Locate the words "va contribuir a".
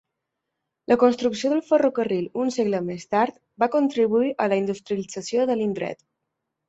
3.65-4.51